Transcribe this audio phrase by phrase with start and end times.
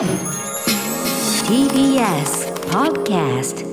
[0.00, 0.08] TBS
[2.70, 3.66] Podcast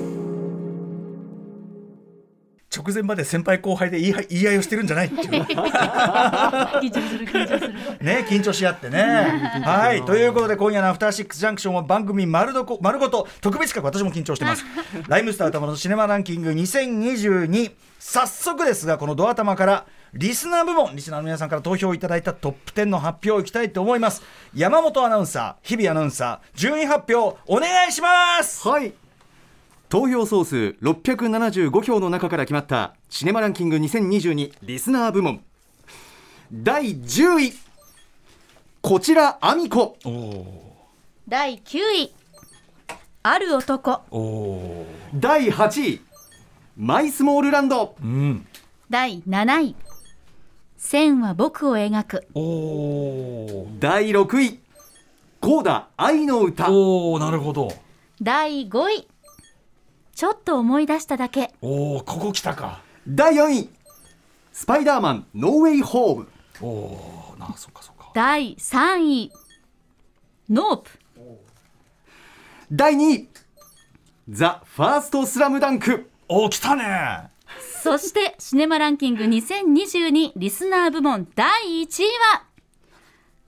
[2.69, 9.01] 直前まで先輩後輩で言い合い言い合いをしてるんじゃないっていう緊張する緊張するね緊張し合ってね。
[9.63, 14.65] はいということで今夜の「アフターシックスジャンクション」は番組丸どこ丸ごと特別企画私も緊張してます。
[15.07, 24.21] ライムスター頭のシネマランキング2022早速ですがこのドア玉からリスナー部門リスナーの皆さんから投票いただいたトップ10の発表をいきたいと思います。
[24.55, 28.67] 山本アナウンサー日比アナウンサー順位発表お願いします。
[28.67, 28.93] はい。
[29.89, 35.41] 投票総数675票の中から決まったシネマランキング2022リスナー部門。
[36.51, 37.53] 第10位。
[38.81, 39.97] こちらアミコ。
[41.27, 42.13] 第9位。
[43.23, 44.85] ある男。
[45.13, 46.01] 第8位。
[46.77, 47.95] マイスモールランド。
[48.01, 48.47] うん。
[48.89, 49.75] 第7位
[50.77, 52.27] 線は僕を描く。
[52.35, 54.59] おお第6位。
[55.41, 56.71] コーダ愛の歌。
[56.71, 57.73] おおなるほど。
[58.21, 59.07] 第5位。
[60.13, 61.53] ちょっと思い出しただけ。
[61.61, 62.81] おおここ来たか。
[63.07, 63.69] 第4位。
[64.53, 66.27] スパイダーマンノーウェイホーム。
[66.61, 68.11] おおなそっかそっか。
[68.13, 69.31] 第3位。
[70.49, 70.89] ノープ。
[72.71, 73.29] 第2位。
[74.29, 76.09] ザ・ファーストスラムダンク。
[76.27, 77.31] おお来たね
[77.87, 81.47] そしてシネマランキング2022リスナー部門第
[81.83, 82.43] 1位は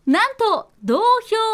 [0.05, 1.01] なんと同票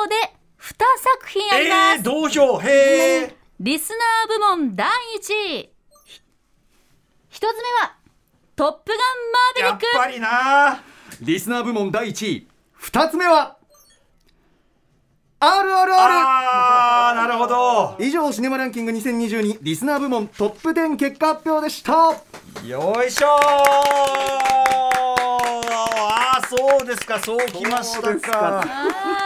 [0.08, 0.16] で
[0.60, 0.76] 2
[1.20, 2.60] 作品あります、えー、同票。
[2.60, 4.88] へえリスナー部門第
[5.20, 5.74] 1位。
[6.06, 6.22] ひ
[7.32, 7.96] 一つ目は
[8.56, 10.84] 「トップガンマーヴェリック」やっぱりな。
[11.22, 12.48] リスナー部門第1位。
[12.80, 13.58] 2つ目は
[15.46, 17.96] RRR あーなるほど。
[18.00, 21.94] 以上シネマランキング2022リスナー部門トップ10結果発表でした。
[22.66, 23.32] よいしょー。
[26.08, 28.32] あーそうですかそうきましたか。
[28.32, 28.66] か。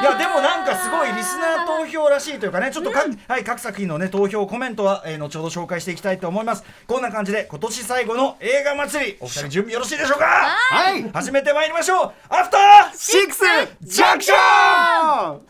[0.02, 6.66] いやでもなんかすごいリスナー投票らしいというかねちょっとか、はい、各作品のね投票コメントは、えー後ほど紹介していきたいと思います。
[6.86, 10.26] こんな感じで今年最後の映画祭りお二人準備よろしいでしょうか？
[10.26, 11.10] はい。
[11.14, 12.12] 始めてまいりましょう。
[12.28, 13.40] アフターシックス
[13.84, 15.50] ジャンクション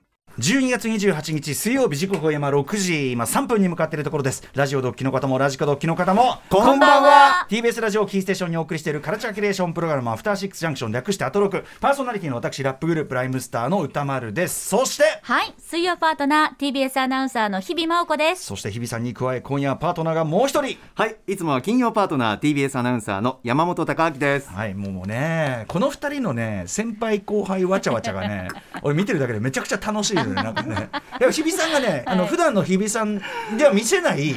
[0.39, 4.47] 12月28日水曜日時刻は今6時今3分に向かっているところです。
[4.53, 6.37] ラジオドッキの方もラジコドッキの方も。
[6.49, 7.47] こんばんは。
[7.49, 11.65] TBS ラジオキーステーションにお送りしているカルチャーキュレーションプログラムアフターシックスジャンクション略してアトロク。
[11.81, 14.69] パーソナリティの私ラップグループライムスターの歌丸です。
[14.69, 15.03] そして。
[15.21, 15.53] はい。
[15.59, 18.45] 水曜パートナー TBS アナウンサーの日々真央子です。
[18.45, 20.77] そして日比さんに加え今夜はパートナーがもう一人。
[20.95, 21.17] はい。
[21.27, 24.49] いつもは金曜パートナー TBS アナウンサーの山本貴明です。
[24.49, 24.73] はい。
[24.75, 28.47] もうねこの二人のね先輩後輩わちゃわちゃがね
[28.81, 30.89] 俺見てるだけでめちゃくちゃ楽しいのよなんかね。
[31.19, 33.21] い や日比さんがね、あの普段の日比さん
[33.57, 34.33] では見せない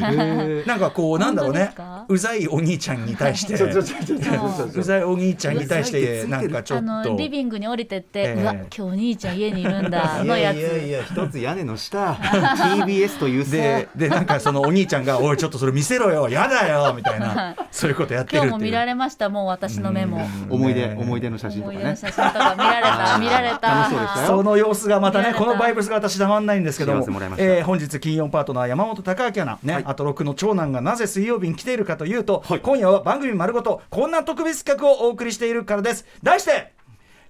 [0.67, 1.71] なんかこうなんだろうね。
[2.09, 3.55] うざいお兄ちゃんに対して。
[3.55, 7.11] うざいお兄ちゃんに対してなんかちょあっと。
[7.11, 8.43] のリビングに降りてって、ええ。
[8.43, 10.59] うわ今日お兄ちゃん家にいるんだいのやつ。
[10.59, 18.49] やいやいや一つ屋根の下 TBS というででなんかそのお兄ちゃんが「おいちょっとそれ見せろよやだよ」みたいなそういうことやってるっていう。
[18.49, 21.79] 今日も見られましたもう私の目も思い出思い出の写真とかね。
[21.79, 27.03] 思い出の写真とか見られた見られた その様子がまたねこのバイブスが私たまんないんですけども
[27.37, 29.85] えー本日金曜パートナー山本貴明アナね、はい。
[29.87, 32.61] あと6の長男がなぜ水曜日に来ているかというと、はい。
[32.61, 36.07] 今夜は番組丸ごとこんな特別企画をお送りしているからです。
[36.23, 36.73] 題して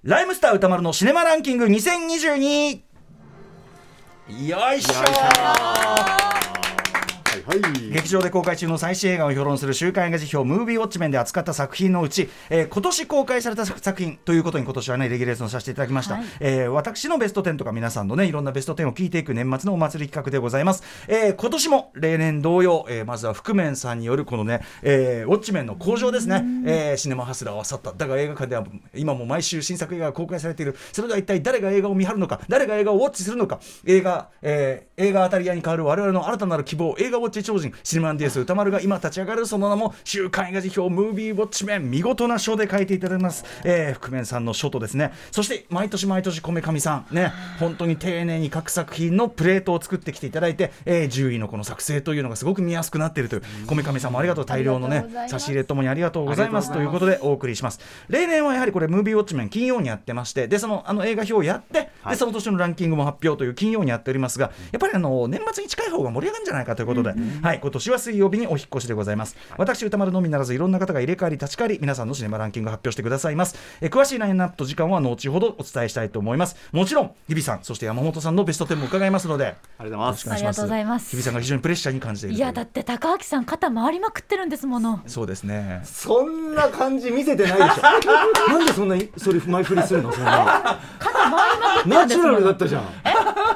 [0.03, 2.81] ライムスター歌丸のシネマランキング2022
[4.27, 6.34] よいしょ
[7.91, 16.25] 劇場で公開中の最新映画を評論する週刊映画辞表ムービーウォッチメンで扱った作品のうち、えー今年公開された作品ということに今年はねレギュレーションさせていただきました、はい。
[16.39, 27.93] えー私のベスト10とか皆さんのねいろんなベスト10を聞いていく年末のお祭り企画でございます、えー今年も例年同様、えーまずは覆面さんによるこのね、えーウォッチメンの向上ですね、えーシネマハスラーは去った。
[27.93, 30.75] だが映画館では今も毎週新作映画が公開されている。
[30.91, 33.59] それでは一体誰が映画を見張るのか誰が映画をウォッチするのか。
[33.85, 45.11] 映画、えー映画当たり屋に変わる我々の新たなる希望映画ウォッチ超人シネマンディエス歌丸が今立ち上がるその名も週刊映画辞表ムービーウォッチメン見事な書で書いていただきます、えー、覆面さんの書とですね。
[45.31, 47.15] そして毎年毎年こめかみさん。
[47.15, 47.31] ね。
[47.59, 57.79] 本当に丁寧に各作品のプレートを作ってきていただいて、えー、10位のこの作成というのがすごく見やすくなっているというこめかみさんもありがとう大量のね差し入れともにありがとうございますということでお送りします。
[58.09, 62.13] 例年はやはりこれムービーウォッチメン金曜にやってましてでそのあの映画表をやって、はい。
[62.13, 67.59] でその年のランキングも発表という金曜にやっておりますがやっぱりあの年末に近い方が盛り上がるんじゃないかということで、はい。
[67.61, 73.55] 今年は水曜日にお引っ越しでございます、私歌丸のみならずいろんな方が入れ替わり立ち替わり皆さんのシネマランキング発表してくださいます。
[73.81, 76.55] え詳しいラインナップと時間は後ほどお伝えしたいと思います。
[76.71, 80.31] もちろん日比さんそして山本さんのベスト10も伺いますのでありがとうございます。
[80.31, 81.11] ありがとうございます。
[81.11, 85.01] 日比さんが非常にプレッシャーに感じているいやだって高明さん肩回りまくってるんですもの。
[85.07, 85.81] そうですね。
[85.83, 87.81] そんな感じ見せてないでしょ。
[88.51, 90.11] なんでそんなそれ前振りするの？
[90.11, 91.31] そんな肩回
[91.85, 92.37] りまくってるナチュラんですもの。
[92.37, 92.83] ルだったじゃん。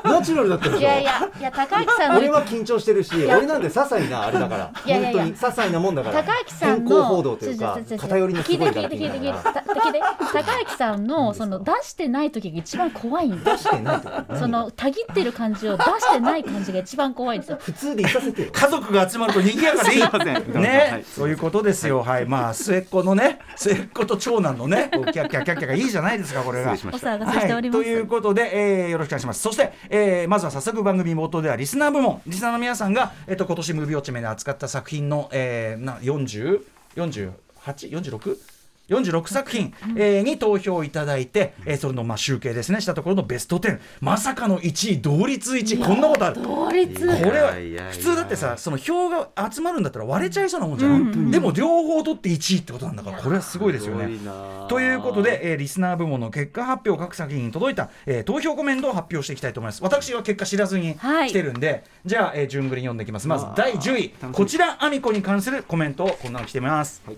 [0.04, 0.80] ナチュラルだったでしょ。
[0.80, 4.72] いやいやいや高明さんの俺は緊張してるしや俺なんて些細なあれだから。
[4.86, 5.24] いやいやいや。
[5.24, 6.24] 本当に些細なもんだから。
[6.24, 9.44] 高明さん変更の報道というか偏りのすごい聞いて聞いて聞いて聞いて。
[9.44, 10.02] た聞いて
[10.34, 26.72] 高明さんのその出してない時が一番怖いんですしてないとそのたぎってる感じを出してない感じが一番怖いんですよ普通でいさせてよ家族が集まると賑やかでいいませんね、はいそういうことですよ、はい、まあ末っ子のね末っ子と長男のねこうキャッキャキャッキャがいいじゃないですかこれが。
[26.72, 38.59] お騒がせしております、はい、ということで、えーよろしくお願いしますそして、えーまずは早速番組冒頭ではリスナー部門リスナーの皆さんが、えっと今年ムービーウォッチメで扱った作品の、えー、な 40?48?46?
[38.90, 42.82] 46作品、えーに投票いただいて、えーそれのまあ集計ですね。
[42.82, 46.42] したところのベスト10まさかの1位同率1位こんなことある。
[46.42, 47.08] 同率。
[47.08, 47.54] これは
[47.92, 54.10] 普通だってさその票が集まるんだったら割れちゃいそうなもんじゃん、でも両方取って1位ってことなんだからこれはすごいですよね。
[54.68, 59.84] ということで、えーリスナー部門の結果発表各作品に届いた、えー投票コメントを発表していきたいと思います。
[59.84, 61.30] 私は結果知らずにはい。
[61.30, 63.28] 来てるんで、じゃあ、えー順繰りに読んでいきます。
[63.28, 64.10] まず第10位。
[64.32, 67.18] こちらアミコに関するコメントをこんなの来てます、はい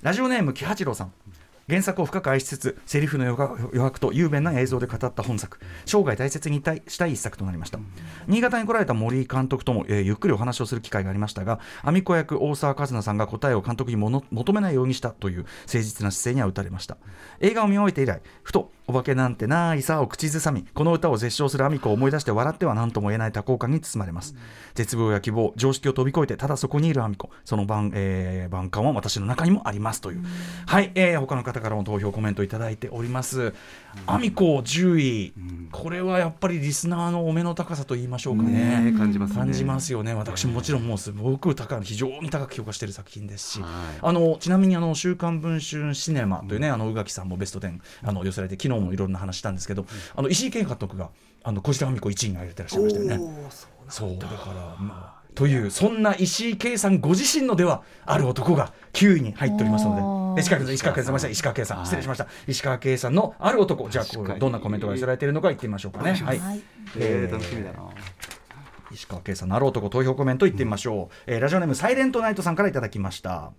[0.00, 1.12] ラジオネーム木八郎さん。
[1.68, 5.58] 原作を深く愛しつつセリフの余白余白と雄弁な映像で語った本作。
[5.86, 7.80] 生涯大切にしたい一作となりました、
[8.28, 16.96] 新潟に来られた森監督とも、えーゆっくりお話をする機会がありましたがアミコ役大沢一菜さんが答えを監督にもの求めないようにしたという誠実な姿勢には打たれました。
[17.40, 20.66] 映画を見終えて以来ふとお化けなんてないさを口ずさみ。
[20.74, 24.34] この歌を絶唱するアミコを思い出して笑っては何とも言えない多幸感に包まれます、
[24.74, 27.28] 絶望や希望常識を飛び越えてただそこにいるアミコ。
[27.44, 30.24] その晩、えー晩感は私の中にもありますという、
[30.66, 33.52] はい、えー他の方からも投票コメントいただいております、
[34.06, 35.34] アミコ10位、
[35.70, 38.90] これはやっぱりリスナーのお目の高さと言いましょうかね。
[38.90, 39.36] ね感じますね。
[39.36, 40.14] 感じますよね。
[40.14, 43.70] 私もちろんもうすごく高い非常に高く評価している作品ですし、はい。
[44.00, 51.10] あのちなみにあの「週刊文春シネマ」というね、あの宇垣さんもベスト10あの寄せられて昨日もいろんな話したんですけど、あの石井健監督が
[51.42, 53.20] あの小島美子1位に挙げてらっしゃいましたよね。
[53.88, 54.26] そうだ。
[54.28, 63.88] からまあというそんな石井圭さんご自身のではある男が9位に入っておりますので石川圭さん石川圭さん失礼しました、石川圭さんのある男。
[63.88, 66.12] じゃあどんなコメントが寄せられているのか言ってみましょうかね。
[66.14, 66.40] はい。
[67.30, 67.88] 楽しみだな。
[68.90, 73.52] 石川圭さんのある男投票コメントいってみましょう、えーラジオネームサイレントナイトさんからいただきました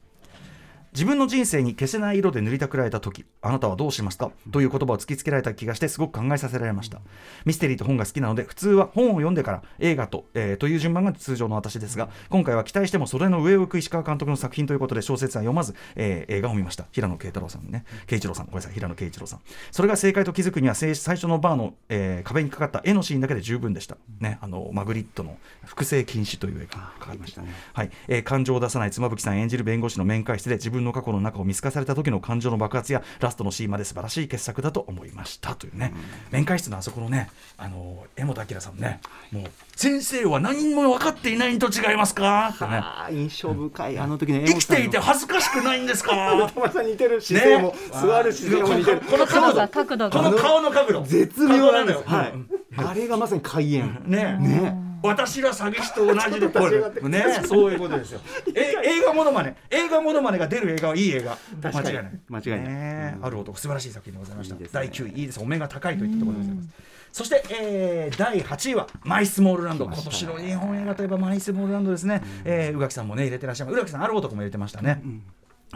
[0.94, 4.32] 自分の人生に消せない色で塗りたくられた時あなたはどうしますか？
[4.52, 7.00] という言葉を突きつけられた気がしてすごく考えさせられました。
[7.46, 16.86] ミステリーと本が好きなので普通は本を読んでから映画と、えーという順番が通常の私ですが今回は期待してもそれの上を行く石川監督の作品ということで小説は読まず、えー映画を見ました。
[16.92, 17.86] 平野啓太郎さんね。
[18.08, 18.46] 啓一郎さん。
[18.48, 18.74] ごめんなさい。
[18.74, 19.40] 平野啓一郎さん。
[19.72, 27.42] それが正解と気づくには最初のバーの、えー壁にかかった絵のシーンだけで十分でした、ね、あのマグリットの複製禁止という映画がかかりました。
[27.42, 27.54] ね。
[27.74, 27.92] はい。
[28.08, 35.56] えー感情を出さない妻夫木さん演じる弁護士の面会室で自分の過去の中を見透かされた時の感情の爆発やラストのシーンまで素晴らしい傑作だと思いました。
[35.56, 35.94] というね、
[36.32, 39.00] 面会室のあそこのねあの江本明さんね。
[39.32, 39.44] もう
[39.76, 42.50] 先生は何も分かっていないにと違いますか？
[42.54, 42.82] ってね
[43.12, 43.98] 印象深い。
[44.00, 46.12] あの時の生きていて恥ずかしくないんですか？
[46.54, 49.02] 玉 井さん似てる姿勢も、座る姿勢も似てる。
[49.02, 50.10] この角角度が角度。
[50.10, 51.04] このが顔の角度。
[51.04, 52.04] 絶妙なんです。
[52.06, 52.34] はい。
[52.78, 54.02] あれがまさに開演。
[54.06, 54.38] ね。
[54.40, 57.42] ね私ら詐欺師と同じでこれね。
[57.48, 58.22] そういうことですよ。
[58.56, 59.56] え映画ものまね。
[59.70, 61.38] 映画ものまねが出る映画はいい映画。
[61.64, 62.20] 間違いない。
[62.28, 62.60] 間違いない。
[62.62, 64.56] ねある男素晴らしい作品でございました。
[64.72, 65.40] 第9位いいです。
[65.40, 66.70] お目が高いといったところでございます。
[67.12, 73.76] そして、えー第8位は「マイスモールランド」今年の日本映画といえば「マイスモールランド」ですね、えー宇垣さんもね入れてらっしゃいます。
[73.78, 75.02] 宇垣さんある男も入れてましたね、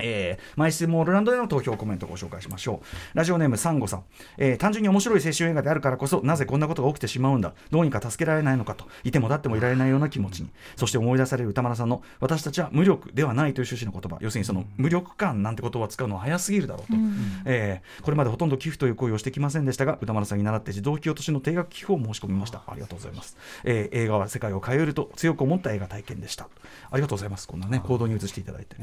[0.02, 2.82] えーマイスモールランドでの投票コメントをご紹介しましょ
[3.14, 3.18] う。
[3.18, 4.04] ラジオネームサンゴさん、
[4.38, 7.54] えー単純に面白い青春映画であるからこそなぜこんなことが起きてしまうんだ？
[7.72, 8.86] どうにか助けられないのかと。
[9.04, 10.50] いても立ってもいられないような気持ちに。
[10.76, 14.18] そして思い出される歌丸さんの私たちは無力ではないという趣旨の言葉。
[14.22, 16.98] 要するにその無力感なんて言葉を使うのは早すぎるだろうと、
[17.46, 22.64] えーこれまでほとんど寄付という行為をしてきませんでしたが歌丸さんに習って児童引き落としの定額寄付を申し込みました。
[22.68, 26.48] ありがとうございます、えー映画は世界を変えると強く思った映画体験でした。
[26.92, 27.48] ありがとうございます。
[27.48, 28.76] こんなね行動に移していただいて、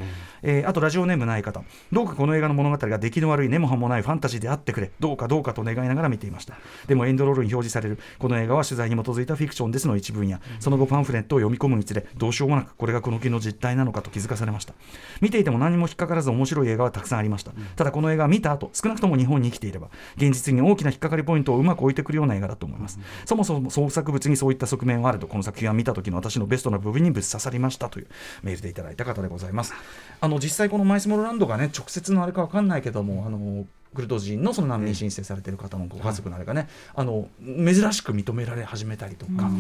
[0.43, 1.63] えーあとラジオオネームない方。
[1.93, 4.91] どうかこの映画の物語が出来の悪い根も葉もないファンタジーであってくれ。
[5.01, 6.55] どうかどうかと願いながら見ていました。
[6.87, 7.99] でもエンドロールに表示される。
[8.19, 14.75] この映画は取材に基づいたフィクションですの一文やその後パンフレットを読み込むにつれどうしようもなくこれがこの国の実態なのかと気づかされました。
[15.21, 17.53] 見ていても何も引っかからず面白い映画はたくさんありました。
[17.77, 22.99] ただこの映画を見た後少なくとも日本に生きていれば現実に大きな引っかかりポイントをうまく置いてくるような映画だと思います。
[23.25, 28.07] そもそも創作物にそういった側面はあるとこの作品は見た時の私のベストな部分にぶっ刺さりましたという
[28.43, 29.75] メールでいただいた方でございます。
[30.21, 39.51] あの実際このマイスモールランドがね直接のあれかわかんないけどもあのクルド人のその難民申請されている方のご家族のあれがね、あの珍しく認められ始めたりとか、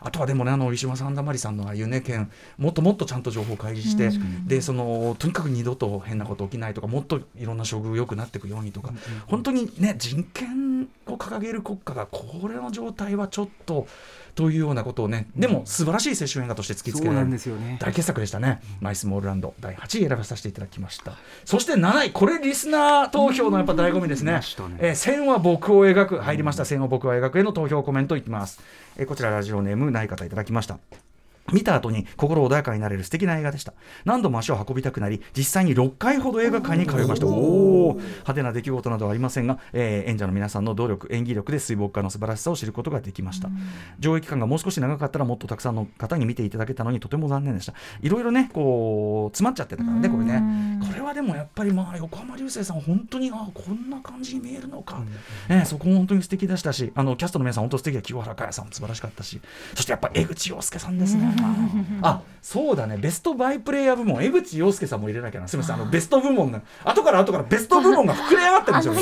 [0.00, 4.10] あとはでもねあの石島さんだまりさんのああいうね件もっともっとちゃんと情報開示して、
[4.46, 8.92] でそのとにかく二度と変なこと起きないとかもっといろんな処遇良くなっていくようにとか、
[9.26, 13.86] 本当にね人権を掲げる国家がこれの状態はちょっと
[14.34, 17.38] というようなことをねでも素晴らしい青春映画として突きつけられる
[17.80, 21.12] 大傑作でしたね、マイスモールランド第8位選ばさせていただきました。
[21.44, 24.40] そして7位これリスナー投票のぱ醍醐味ですね,、
[24.78, 26.18] えー、線は僕を描く。
[26.18, 28.60] 入りました線は僕を描くへの投票コメントいきます、
[28.96, 30.78] えー、こちらラジオネームない方いただきました
[31.52, 33.72] 見た後に心穏やかになれる素敵な映画でした。
[34.04, 37.26] 何度も足を運びたくなり実際に6回ほど映画館に通いました。
[37.26, 43.48] おお派手な出来事などはありませんが、えー、演者の皆さんの努力演技力で水墨画の素晴らしさを知ることができました。
[43.98, 47.74] 上映期間がもう少し長かったらもっとたくさんの方に見ていただけたのにとても残念でした。
[48.00, 50.78] いろいろねこう詰まっちゃってたからねこれね。
[50.86, 55.02] これはでもやっぱりまあ横浜流星さん本当にあこんな感じに見えるのか、
[55.48, 59.40] ね、そこも本当に素敵でしたしあのキャストの皆さん本当素敵で清原果耶さんも素晴らしかったし
[59.74, 61.34] そしてやっぱ江口洋介さんですね
[62.02, 62.96] あそうだね。
[62.96, 65.48] ベストバイプレイヤー部門江口洋介さんも入れなきゃな。
[65.48, 65.76] すみません。
[65.76, 68.94] あのベスト部門が後から後からベスト部門が膨れ上がってるんですよ。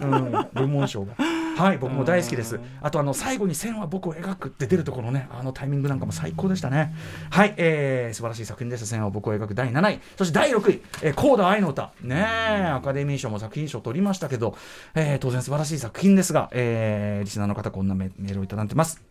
[0.00, 1.14] うん、部門賞が。
[1.56, 2.60] はい僕も大好きです。
[2.80, 6.94] あとあの最後に線は僕を描くって出るところねあのタイミングなんかも最高でしたね。
[7.30, 8.86] はい、えー、素晴らしい作品でした。
[8.86, 10.00] 線は僕を描く第7位。
[10.16, 14.56] そして第6位「えー、コーダ愛の歌」ねアカデミー賞も作品賞取りましたけど、
[14.94, 19.02] えー、当然素晴らしい作品ですが、えー、リスナーの方こんなメールをいただいてます。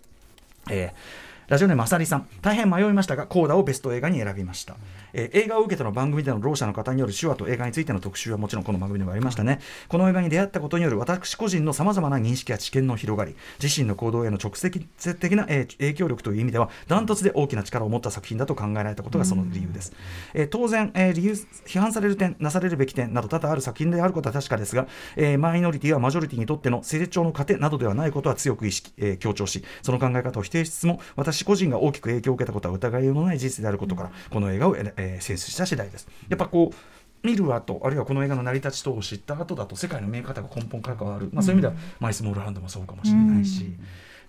[0.72, 2.28] えーラジオネームあさりさん。
[2.42, 4.76] 大変迷いましたがコーダをベスト映画に選びました、
[5.18, 9.60] えー、映画を受けての番組でのろう者の方による手話と映画についての特集はもちろんこの番組でもありましたね。
[9.88, 14.70] この映画に出会ったことによる私個人のさまざまな認識や知見の広がり自身の行動への直接
[15.16, 19.94] 的な、えー、影響力という意味ではダントツで大きな力を持った作品だと考えられたことがその理由です、
[20.34, 21.32] えー、当然、えー、理由
[21.66, 36.08] 批判される点なされるべき点など多々ある作品であることは確かですが、えー、マイノリティはマジョリティにとっての成長の糧などではないことは強く意識、えー、強調しその考え方を否定しつつも私個人が大きく影響を受けたことは疑いようのない事実であることから、この映画を、えー、選出した次第です。
[36.30, 43.74] やっぱこう見る後あるいはこの映画の成り立ち等を知った後だと世界の見え方が根本から変わる、まあ、そういう意味では、マイスモールランドもそうかもしれないし。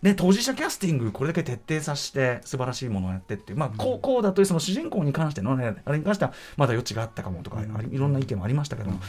[0.03, 1.11] で当事者キャスティング。
[1.11, 3.53] これだけ徹底させて素晴らしいものをやってって。
[3.53, 9.01] いう、まあ、こうこうだというその主人公に関してのねあれに関してはまだ余地があったかもとか、いろんな意見もありましたけども、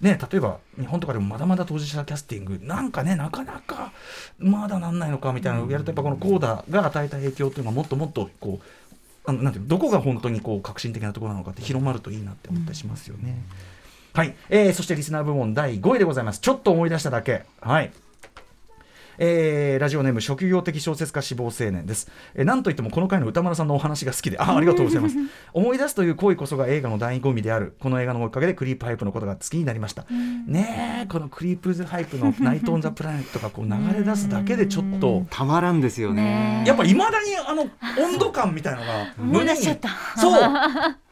[0.00, 2.60] ね、例えば日本とかでもまだまだ当事者キャスティング。
[2.62, 3.92] なんかねなかなか
[4.38, 8.64] まだなんないのかみたいなのをやるとやっぱこのコーダが与えた影響というのがもっともっとこう
[9.26, 13.42] あのなんていうどこが本当にこう革新的なところなのかって広まるといいなって思ったりしますよね。
[14.12, 16.40] はい、えー、そしてリスナー部門第5位でございます。
[16.40, 17.42] ちょっと思い出しただけ。
[17.60, 17.92] はい。
[19.18, 25.16] えー、ラジオネーム職業的小説家志望青年です、えー、なんといってもこの回の歌丸さんのお話が好きであありがとうございます。
[25.52, 30.04] 思い出すという行為こそが映画の醍醐味であるこの映画のおかげでクリープハイプのことが好きになりました。
[30.46, 36.64] ねえこのクリープハイプの「ナイト・オン・ザ・プラネット」がこう流れ出すだけでちょっとたまらんですよね。
[36.66, 38.86] やっぱいまだにあの温度感みたいのが
[39.18, 40.42] 胸にそう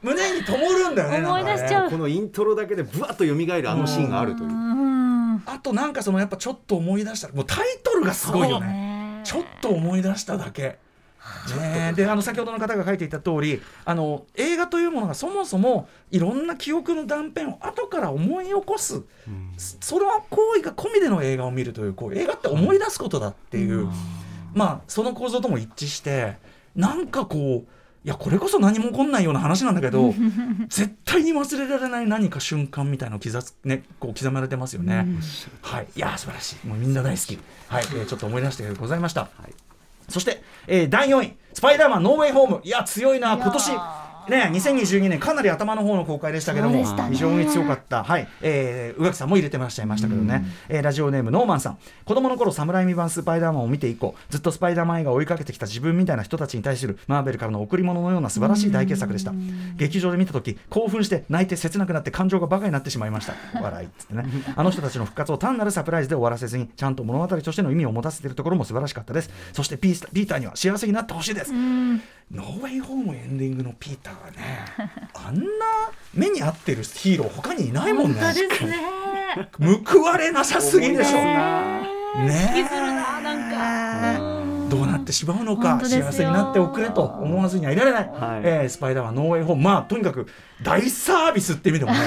[0.03, 4.51] 胸に灯るんだよね思い出しちゃう、ね、このイントロだけでぶわっと蘇るあのシーンがあるという
[5.47, 7.29] あとなんかそのやっぱちょっと思い出した。
[7.33, 9.21] もうタイトルがすごいよね。
[9.25, 10.79] ちょっと思い出しただけ。
[11.57, 14.01] ね、であの先ほどの方が書いていた通りあり
[14.35, 23.93] 映画というものがそもそもいろんな記憶の断片を後から思い起こす、うん、その行為が込みでの映画を見るというこう映画って思い出すことだっていう、うん、
[24.53, 26.39] まあその構造とも一致して
[26.75, 27.69] なんかこう
[28.05, 30.13] いやこれこそ何も起こんないような話なんだけど
[30.69, 33.31] 絶対に忘れられない何か瞬間みたいなの刻,、
[33.65, 35.07] ね、こう刻まれてますよね。
[35.63, 36.67] はい、いや素晴らしい。
[36.67, 37.85] もうみんな大好き、はい。
[37.95, 39.23] えー、ちょっと思い出してございました。
[39.23, 39.55] はい、
[40.09, 43.35] そして、えー、第4位「スパイダーマンノーウェイホーム」いや強いな。
[43.35, 43.71] 今年
[44.29, 48.29] ね、2022年かなり頭の方の公開でしたけども、ね、非常に強かった、はい。
[48.41, 51.79] えー、宇垣さんも入れてましたいましたけどね、えー、ラジオネームノーマンさん。
[52.05, 59.33] 子供の頃侍未版スパイダーマンを見て以降ずっとスパイダーマン映画を追いかけてきた自分みたいな人たちに対するマーベルからの贈り物のような素晴らしい大傑作でした。
[59.77, 63.35] 劇場で見た時興奮して泣いて切なくなって感情がバカになってしまいました。
[63.61, 64.25] 笑いっつってね。
[64.55, 69.31] あの人たちの復活を単なるサプライズで終わらせずにちゃんと物語としての意味を持たせているところも素晴らしかったです。
[69.53, 71.53] そしてピーピーターには幸せになってほしいです
[72.33, 74.65] ノーウェイホームエンディングのピーターがね
[75.15, 75.43] あんな
[76.15, 78.21] 目に合ってるヒーロー他にいないもんね。
[78.21, 78.77] 本当ですね。
[79.85, 81.19] 報われなさすぎでしょ。
[81.19, 82.53] ね。
[82.57, 84.32] 引きずるななんか
[85.13, 88.41] ってしまうのか幸せになっておくれと思わずにはいられない、はい。
[88.45, 89.63] えースパイダーマンノーウェイホーム。
[89.63, 90.27] まあとにかく
[90.63, 91.99] 大サービスって意味でもね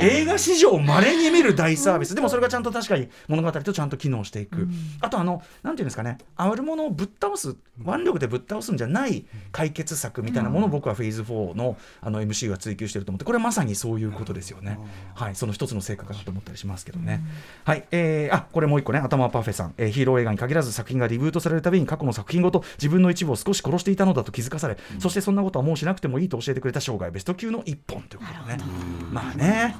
[0.00, 2.14] 映画史上まれに見る大サービス。
[2.14, 4.68] でもそれがちゃんと確かに物語とちゃんと機能していく、
[5.00, 14.78] あとあのなんていうんですかねあるものをぶっ倒す腕力でぶっ倒すんじゃない解決策みたいなものを僕はフェーズ4のあの MC が追求してると思ってこれはまさにそういうことですよね、
[15.14, 17.20] はい、その一つの成果かなと思ったりしますけどね、
[17.64, 17.84] はい。
[17.90, 28.64] えー、あこれもう一個ね頭はパフェさん、えーヒーロー映画に限らず作品がリブートされるたびに過去の作品ごと自分の一部を少し殺していたのだと気づかされ、そしてそんなことはもうしなくてもいいと教えてくれた生涯ベスト級の一本ということでね。
[29.12, 29.76] まあね。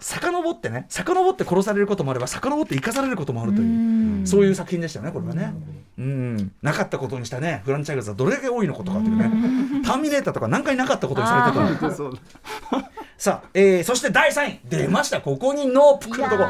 [0.00, 0.86] 遡ってね。
[0.88, 5.52] 遡って殺されることもあれば遡って生かされることもあるというそういう作品でしたよねこれはね。
[5.98, 6.52] うん。
[6.62, 9.82] なかったことにしたねフランチャイズはどれだけ多いのことかというね。
[9.84, 12.12] ターミネーターとか何回なかったことにされてたの
[13.18, 14.60] さあ、えーそして第3位。
[14.68, 15.20] 出ました。
[15.20, 16.44] ここにノープ来るとこ。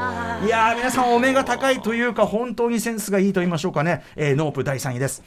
[0.45, 0.77] いやー。
[0.77, 5.23] 皆さんお目が高いというか本当にセンスがいいと言いましょうかね、えーノープ第3位です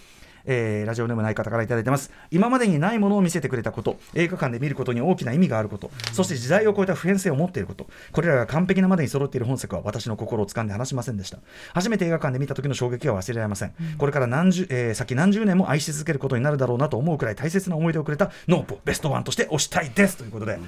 [0.46, 2.12] えーラジオネームない方からいただいてます。
[2.32, 4.00] 今までにないものを見せてくれたこと。
[4.16, 5.92] 映画館で見ることに大きな意味があること。
[6.12, 7.88] そして時代を超えた普遍性を持っていること。
[8.12, 11.38] これらが完璧なまでに揃っている本作は私の心を掴んで離しませんでした。
[11.74, 18.72] 初めて映画館で見た時の衝撃は忘れられません、これから何十、えー先何十年も愛し続けることになるだろうなと思うくらい大切な思い出をくれたノープ。
[18.72, 20.60] をベストワンとして推したいですということで。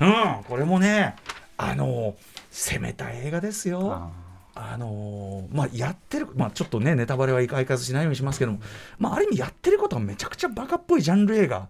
[0.00, 1.16] うん、これもね
[1.56, 2.14] あの
[2.50, 4.10] 攻めた映画ですよ
[4.54, 8.60] あのーまあ、やってる、まあ、ちょっとねネタバレは相変わらずしないようにしますけども、
[8.98, 11.68] まあ、ある意味やってることはめちゃくちゃバカっぽいジャンル映画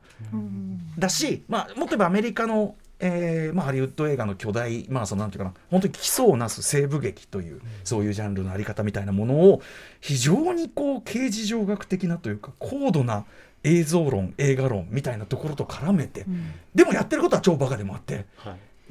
[0.98, 9.62] だし、まあ、もっと言えばアメリカの、えーまあ、ハリウッド映画の巨大、まあ、そのなんていうかな本当に基礎をなす西部劇という、そういうジャンルのあり方みたいなものを
[10.00, 13.24] 非常にこう刑事上学的なというか高度な
[13.64, 16.26] 映像論映画論みたいなところと絡めて、
[16.74, 18.26] でもやってることは超バカでもあって。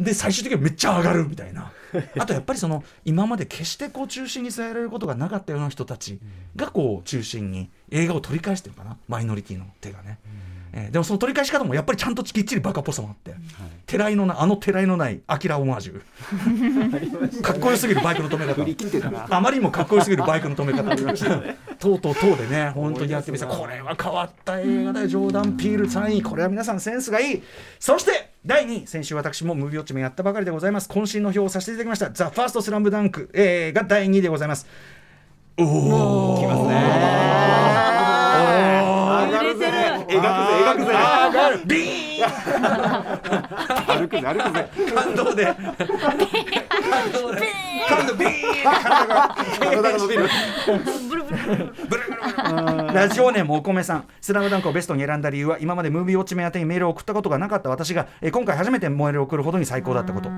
[0.03, 1.72] で最終的にはめっちゃ上がるみたいな。
[2.17, 6.20] あとやっぱりその今まで決してこう中心に据えられることがなかったような人たち
[6.55, 8.98] がこう中心に映画を取り返してるかな。
[9.08, 10.17] マイノリティの手がね、
[10.74, 13.34] えーでもその取り返し方もやっぱりちゃんときっちりバカっぽさもあって、
[13.86, 14.16] てらい。
[14.16, 16.01] のないあのてらいのないアキラオマージュ。
[17.42, 19.36] かっこよすぎるバイクの止め方。
[19.36, 20.96] あまりにもかっこよすぎるバイクの止め方。
[21.80, 27.44] とうとうとうでね本当にやってみせたこれは変わった映画だよジョーダン・ピール3位これは皆さんセンスがいい。
[27.80, 30.90] そして第2位先週私もムービーウォッチメンやったばかりでございます。
[30.90, 34.68] 渾身の表をさせていただきました「ザ・ファーストスラムダンク、えーが第2位でございます。
[35.58, 37.21] おおきますね
[40.18, 41.63] 描くぜ描くぜ。
[41.65, 44.01] ビーン。
[44.01, 44.70] 歩くぜ歩くぜ。
[44.96, 45.46] 感動で。
[45.46, 45.56] 感
[47.12, 47.41] 動で。
[47.89, 48.32] 感動ビーン
[48.63, 50.30] 体が体が伸びる。
[51.10, 52.03] ブルブルブル
[52.94, 60.30] ラジオネームお米さん「スラムダンクをベストに選んだ理由は今までムービーウォッチメン宛てにメールを送ったことがなかった私が、えー今回初めてメールを送るほどに最高だったこと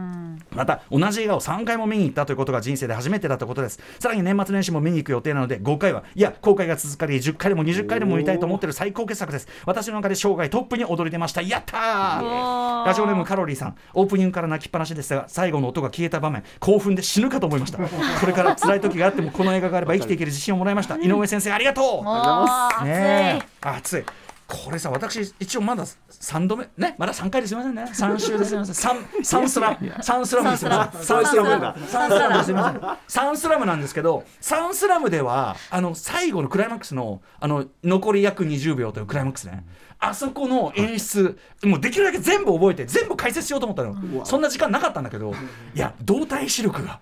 [0.55, 3.79] また同じ映画を3回も見に行ったということが人生で初めてだったことです。
[3.99, 9.47] さらに年末年始も見に行く予定なので5回はいや公開が続かり10回でも20回でも見たいと思ってる最高傑作です。
[9.65, 11.41] 私の中で生涯トップに躍り出ました。
[11.41, 12.85] やったー!
[12.85, 13.75] ラジオネームカロリーさん。
[13.93, 17.79] オープニングから泣きっぱなしでしたが最後の音が消えた場面興奮で死ぬかと思いました。
[18.19, 20.95] これから辛い時があってもこの映画があれば生きていける自信をもらいました。
[20.97, 21.85] 井上先生ありがとう!
[21.85, 22.85] おー。
[22.85, 23.67] ねえ。
[23.67, 24.03] 熱い
[24.45, 26.69] これさ私一応まだ3度目？
[26.77, 26.95] ね？
[26.97, 27.84] まだ3回ですいませんね。
[27.84, 28.95] 3週ですいません。
[28.95, 30.51] 3, 3スラ3スラム。
[30.51, 31.75] ですいませんサンスラムだ。
[31.88, 39.65] サンスラムですいませんサンスラムなんですけどサンスラムではあの最後のクライマックスのあの残り約20秒というクライマックスね。
[39.99, 45.34] あそこの演出もうできるだけ全部覚えて全部解説しようと思ったのそんな時間なかったんだけど
[45.73, 46.99] いや動体視力が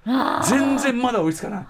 [0.48, 1.66] 全然まだ追いつかない。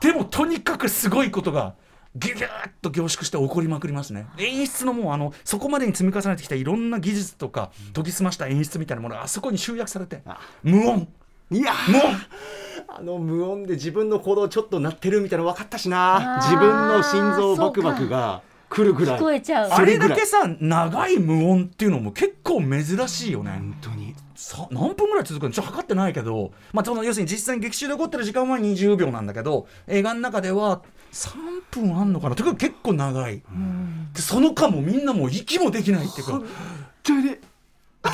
[0.00, 1.74] でもとにかくすごいことが
[2.16, 4.26] ギュギュッと凝縮して起こりまくりますね。
[4.38, 10.22] 演出のもうあのそこまでに積み重ねてきたいろんな技術とか研ぎ澄ました演出みたいなものがあそこに集約されて
[10.62, 11.08] 無音。
[11.50, 11.72] いや。
[11.88, 12.16] 無音。
[12.88, 16.40] あの無音で自分の行動ちょっと鳴ってるみたいなの分かったしな。
[16.42, 19.18] 自分の心臓バクバクが来るぐらい。
[19.18, 19.70] 聞こえちゃう。
[19.70, 24.14] あれだけさ長い無音っていうのも結構珍しいよね、本当に。
[24.36, 25.50] さ何分ぐらい続くの？
[25.50, 30.80] ちょっと測ってないけど、まあ、その要するに実際に劇中で起こってる時間は20秒なんだけど映画の中では
[31.12, 31.30] 3
[31.70, 32.36] 分あんのかな？
[32.36, 33.42] というか結構長い、
[34.14, 36.40] でその間もみんなもう息もできないっていうか。
[37.04, 37.28] それで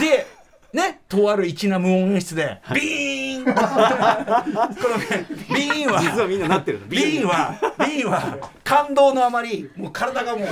[0.01, 0.27] で
[0.73, 3.16] ねとある粋な無音演出でビーン
[3.55, 6.87] このねビーンは実はみんななってるの。
[6.87, 10.49] ビーンはビーンは感動のあまりもう体がもう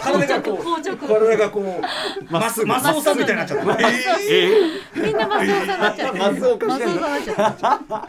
[0.00, 3.64] 体がこう体がこうマスマスオさんみたいになっちゃった。
[5.00, 6.18] みんなマスオさん になっちゃって。
[6.18, 8.08] マスオさんになっちゃって。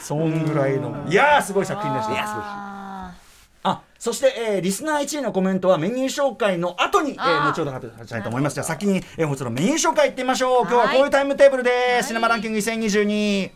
[0.00, 2.12] そんぐらいのいやーすごい作品でした。
[2.12, 2.77] あああ
[3.98, 8.54] そして、えーリスナー1位のコメントはメニュー紹介の後に、えー、後ほど発表したいと思います。
[8.54, 10.60] じゃあ先に、えー、もちろんメニュー紹介いってみましょう。
[10.62, 13.50] 今日はこういうタイムテーブルです、シネマランキング2022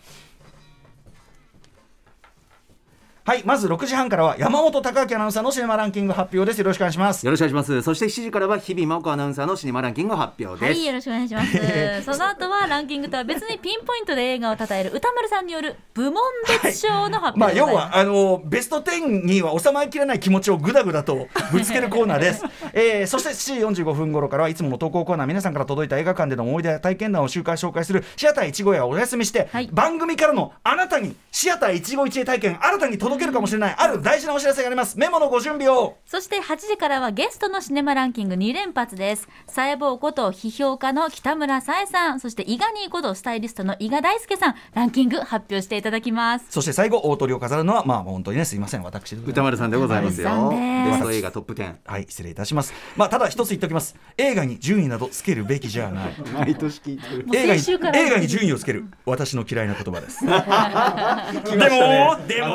[3.24, 6.58] はいまず6時半からは山本貴明アナウンサーのシネマランキング発表です。
[6.58, 7.24] よろしくお願いします。
[7.24, 11.52] よろしくお願いしますそして7時からは日々真央子アナウンサーのシネマランキング発表です、はい、よろしくお願いします。
[12.02, 16.20] その後はランキングとは別にピンポイントで映画を称える歌丸さんによる部門
[16.64, 17.96] 別賞の発まあ表でございます。
[17.96, 29.68] 要はあのベスト10には収まりきれない気持ちをぐだぐだとぶつけるコーナーです、 えーそして7時45分頃からはいつもの投稿コーナー皆さんから届いた映画館での思い出や体験談を週間紹介するシアター一期屋をお休みして、はい。
[29.72, 33.74] 番組からのあなたにシアター一期一会体験新たに届けるかもしれない。
[33.76, 34.98] ある大事なお知らせがあります。
[34.98, 35.96] メモのご準備を。
[36.06, 39.28] そして8時からはゲストのシネマランキング2連発です。
[39.46, 46.46] サエボーこと批評家の北村さえさん、そして伊賀ニーことスタイリストの伊賀大輔さん、ランキング発表していただきます。
[46.50, 48.82] そして最後大鳥を飾るのはまあ本当にねすいません。
[48.82, 50.50] 私歌丸さんでございますよ。
[50.50, 52.72] ベスト映画トップ10はい失礼いたします。
[52.96, 53.96] まあただ一つ言っておきます。
[54.16, 56.14] 映画に順位などつけるべきじゃない。
[56.34, 57.26] 毎年聞いてる。
[57.34, 58.86] 映画映画に順位をつける。
[59.04, 60.24] 私の嫌いな言葉です。
[60.26, 60.38] でも、
[62.26, 62.48] であ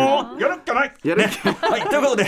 [0.40, 0.92] やるっきゃない。
[1.04, 2.26] やるっねはい、ということで、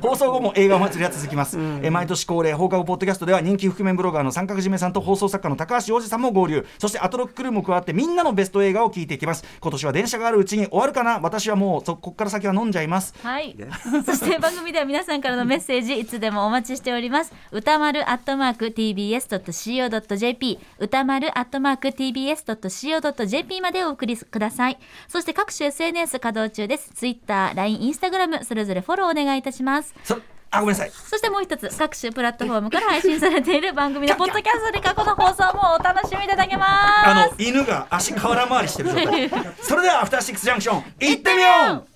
[0.00, 1.58] 放送後も映画お祭りは続きます。
[1.82, 6.66] え毎年恒例、放課後ポッドキャストでは人気覆面ブロガーの三角締めさんと放送作家の高橋洋二さんも合流。
[6.78, 9.44] そしてアトロッククルーも加わってみんなのベスト映画を聞いていきます。
[9.60, 13.14] 今年は電車があるうちに終わるかな私はもうそこっから先は飲んじゃいます。
[13.22, 13.56] はい。
[14.06, 17.32] そして番組では皆さんからのメッセージいつでもお待ちしております。
[17.50, 24.78] 歌丸アットマーク tbs.co.jp 歌丸アットマーク tbs.co.jp までお送りください。
[25.08, 26.91] そして各種 SNS 稼働中です。
[26.92, 29.94] Twitter、LINE、Instagram それぞれフォローお願いいたします。
[30.04, 30.18] そ
[30.50, 30.90] あ、ごめんなさい。
[30.90, 37.08] そしてもう一つ各種プラットフォームから配信されている番組のポッドキャストで過去の放送もお楽しみいただけます。
[37.08, 39.30] あの、犬が足瓦回りしてる状態。
[39.62, 41.86] それでは、アフターシックスジャンクション、行ってみよう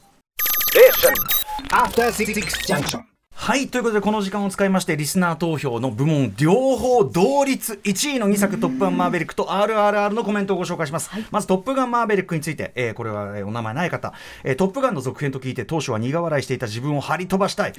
[1.70, 2.34] After Six
[2.66, 3.15] Junction.
[3.38, 17.74] はいということでこの時間を使いましてリスナー投票の部門両方同率1位の2作「トップガンマーヴェリック」と「RRR」のコメントをご紹介します、まず「トップガンマーヴェリック」について、えーこれは、えーお名前ない方、えートップガン」の続編と聞いて当初は苦笑いしていた自分を張り飛ばしたい。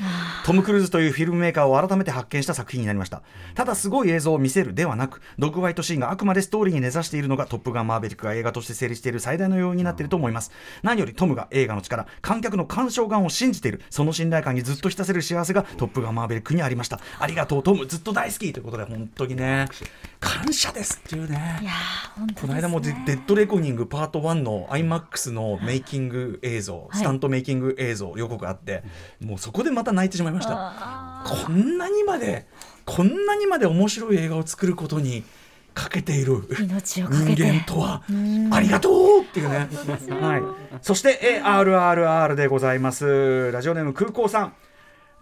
[0.46, 3.24] トム・クルーズというフィルムメーカーを改めて発見した作品になりました。
[3.56, 10.52] ただすごい映像を見せるではなくドッグファイトシーンがあくまでストーリーに根ざしているのが「トップガンマーヴェリック」が映画として成立している最大の要因になっていると思います。
[10.84, 13.82] 何よりトムが映画の力観客の鑑賞眼を信じている。
[13.90, 17.00] その信頼感にずっと浸せる幸せが「トップガンマーヴェリック」にありました。
[17.20, 17.86] ありがとうトム。
[17.86, 18.52] ずっと大好き。
[18.54, 19.68] ということで本当にね。
[20.20, 21.60] 感謝ですっていうね。
[21.62, 22.34] いやね。
[22.40, 26.98] この間もデデッドレコニングパート1の IMAX のメイキング映像、はい。
[26.98, 28.84] スタントメイキング映像予告あって
[29.24, 30.54] もうそこでまた泣いてしまいました。
[30.56, 32.48] あこんなにまで
[32.86, 35.24] こんなにまで面白い映画を作ることに
[35.74, 37.44] かけている人て。
[37.44, 38.02] 間とは
[38.52, 39.70] ありがとうっていうね。
[40.20, 40.42] はい。
[40.82, 43.52] そして、えー RRR でございます。
[43.52, 44.54] ラジオネーム空港さん。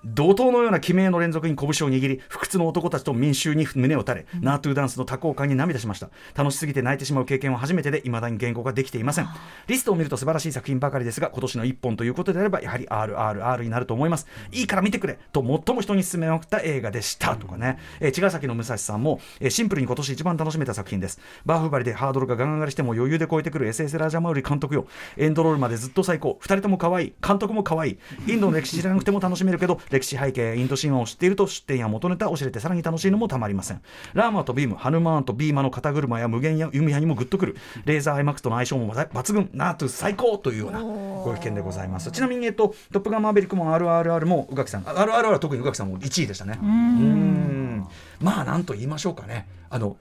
[0.06, 6.10] 怒涛のような悲鳴の連続に拳を握り不屈の男たちと民衆に胸を打たれ、ナートゥダンスの多幸感に涙しました。
[6.36, 9.28] 楽しすぎて泣いてしまう経験は初めてで未だに言語ができていません。
[9.68, 14.28] リストを見ると素晴らしい作品ばかりですが今年の一本ということであればやはり RRR になると思います。
[14.52, 21.20] いいから見てくれと最も人に勧めまくった映画でしたとかね、えー茅ヶ崎の武蔵さんも、えーシンプルに今年一番楽しめた作品です。
[21.46, 24.86] バーフバリでハードルがガンガン上がりしても余裕で超えてくる SS ラージャマウリ監督よ。
[25.18, 26.40] エンドロールまでずっと最高。
[26.42, 27.14] 2人とも可愛い。
[27.26, 27.98] 監督も可愛い。
[28.28, 33.82] インドの歴史知らなくても楽しめるけど歴史背景インド神話を知っていると出典や元ネタを知れてさらに楽しいのもたまりません。
[34.14, 37.56] ラーマとビームハヌマーンとビーマの肩車や無限や弓矢にもグッとくる
[37.86, 47.88] レーザー IMAX との相性も抜群ナートゥ最高というようなご意見でございますちなみに、えっと、トップガンマーベリックも RRR も宇垣さん RRR は特に宇垣さんも1位でしたねうん
[48.20, 49.98] まあなんと言いましょうかねあの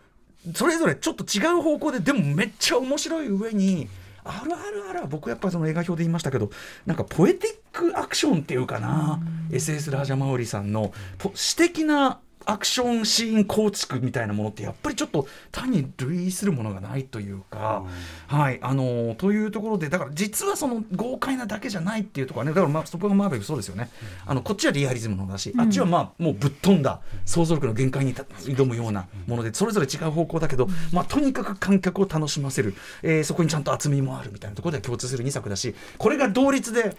[0.55, 3.89] それぞれちょっと違う方向ででもめっちゃ面白い上に
[4.25, 6.51] RRR は僕やっぱその映画表で言いましたけど
[6.87, 9.21] なんかポエティックアクションっていうかな。
[9.51, 17.85] SS ラージャマウリさんのポ詩的なアクションシーン構築みたいなものってやっぱりちょっと単に類するものがないというか、
[18.27, 23.91] はいあのーというところでだから実はその豪快なだけじゃないっていうところはねだからまあストップガンマーベルそうですよね、
[24.27, 36.97] あのこっちはリアリズムの方だし、あっちはまあもうぶっ飛んだ想像力の限界にた挑むようなものでそれぞれ違う方向だけど、まあ、とにかく観客を楽しませる、えーそこにちゃんと厚みもあるみたいなところでは共通する2作だしこれが同率で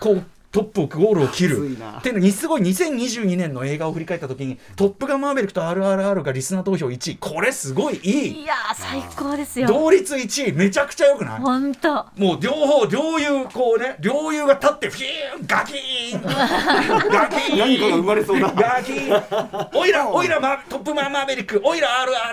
[0.00, 1.76] こうトップをゴールを切る。
[1.98, 7.16] っていうのにすごい2022年の映画を振り返った時に「トップガンマーヴェリック」と「RRR」がリスナー投票1位。
[7.16, 8.42] これすごいいい。
[8.42, 9.66] いやー最高ですよ。
[9.68, 10.52] 同率1位。
[10.52, 11.40] めちゃくちゃよくない？
[11.40, 12.06] 本当。
[12.16, 16.22] もう両方両友こうね両友が立ってフィーンガキーン。
[17.12, 17.58] ガキーン。
[17.58, 18.52] 何かが生まれそうだ。
[18.56, 19.68] ガキーン。
[19.74, 21.60] おいらおいら、ま、トップマンマーヴェリック。
[21.62, 21.88] おいら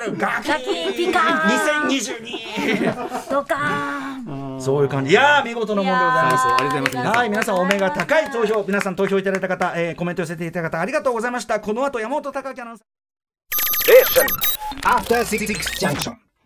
[0.05, 0.57] RR ガキーン。
[0.57, 1.89] ガキーンピカーン。
[1.89, 5.11] 2022ドカーンそういう感じ。
[5.11, 6.47] いやー見事なもんでございます。
[6.47, 7.17] ありがとうございます。
[7.17, 8.63] はい皆さんお目が高い投票。
[8.67, 11.59] 皆さん投票いただいた方、えーコメント寄せていただいた方ありがとうございました。
[11.59, 12.85] この後山本貴明アナウンサー。
[14.83, 15.47] After Six
[15.79, 16.24] Junction.